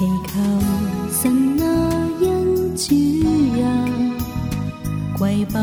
[0.00, 0.40] 祈求
[1.12, 1.64] 神那
[2.24, 2.94] 恩主，
[3.54, 3.60] 人
[5.18, 5.60] 跪拜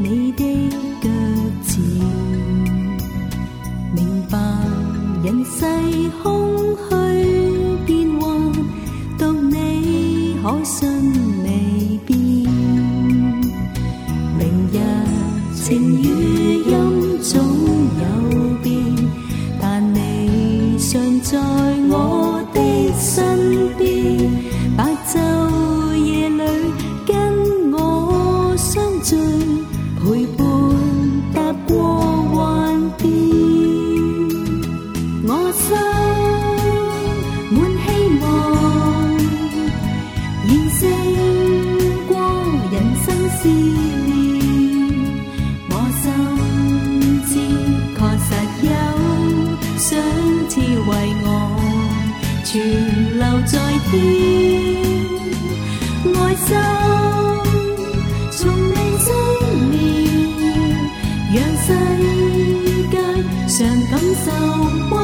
[0.00, 0.44] 你的
[1.02, 1.08] 脚
[1.64, 1.82] 前，
[3.92, 4.38] 明白
[5.24, 5.66] 人世
[6.22, 6.56] 空
[6.88, 6.94] 虚
[7.84, 8.52] 变幻，
[9.18, 10.88] 独你可信
[11.42, 12.16] 未变。
[14.38, 14.40] 明
[14.72, 14.78] 日
[15.56, 16.04] 情与
[16.62, 17.34] 音总
[17.98, 18.70] 有变，
[19.60, 21.40] 但你常在
[21.88, 22.37] 我。
[22.96, 24.30] 身边。
[24.76, 26.57] 白昼夜里
[53.90, 53.94] 爱
[56.36, 56.50] 心
[58.30, 59.08] 从未熄
[59.70, 59.74] 灭，
[61.32, 61.66] 让世
[62.90, 62.94] 界
[63.48, 63.56] 常
[63.90, 63.92] 感
[64.24, 64.26] 受
[64.90, 64.94] 温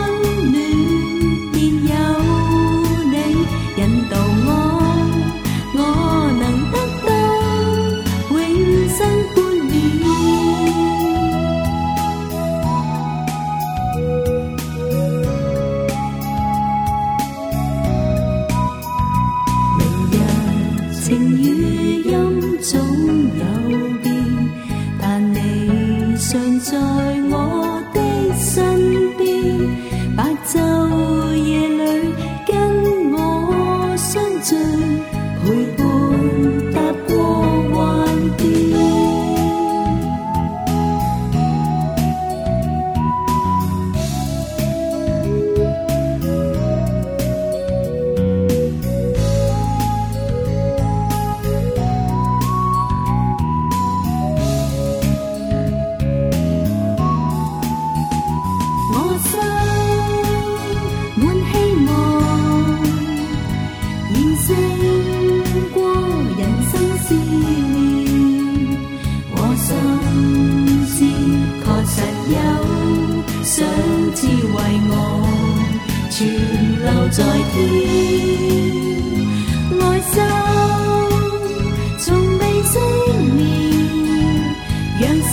[26.65, 27.23] 在
[64.84, 64.90] 经
[65.72, 65.77] 过
[66.36, 66.40] 人
[66.70, 66.72] 生
[67.05, 67.42] 试炼，
[69.30, 69.67] 我心
[70.86, 70.95] 思
[71.64, 71.96] 确实
[72.34, 72.36] 有
[73.42, 73.52] 想
[74.14, 74.56] 自为
[74.90, 74.92] 我
[76.11, 76.14] 存
[76.83, 77.18] 留在
[77.52, 77.56] 天，
[79.80, 80.12] 爱心
[81.98, 82.05] 从
[82.39, 82.74] 未熄
[83.34, 83.40] 灭，
[85.01, 85.33] 让世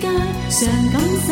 [0.00, 0.04] 界
[0.50, 0.58] 常
[0.92, 0.94] 感
[1.26, 1.28] 受。